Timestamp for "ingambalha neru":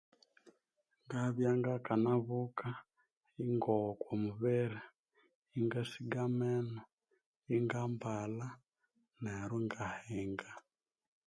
7.55-9.55